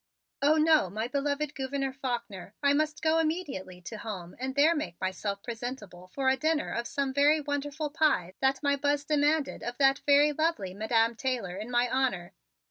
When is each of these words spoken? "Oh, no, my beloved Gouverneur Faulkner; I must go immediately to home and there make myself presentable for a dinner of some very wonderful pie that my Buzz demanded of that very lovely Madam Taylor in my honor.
"Oh, 0.41 0.55
no, 0.55 0.89
my 0.89 1.07
beloved 1.07 1.53
Gouverneur 1.53 1.93
Faulkner; 1.93 2.55
I 2.63 2.73
must 2.73 3.03
go 3.03 3.19
immediately 3.19 3.81
to 3.81 3.99
home 3.99 4.35
and 4.39 4.55
there 4.55 4.73
make 4.73 4.99
myself 4.99 5.43
presentable 5.43 6.07
for 6.07 6.27
a 6.27 6.35
dinner 6.35 6.71
of 6.73 6.87
some 6.87 7.13
very 7.13 7.39
wonderful 7.39 7.91
pie 7.91 8.33
that 8.39 8.63
my 8.63 8.75
Buzz 8.75 9.03
demanded 9.03 9.61
of 9.61 9.77
that 9.77 10.01
very 10.07 10.31
lovely 10.31 10.73
Madam 10.73 11.13
Taylor 11.15 11.55
in 11.55 11.69
my 11.69 11.87
honor. 11.87 12.33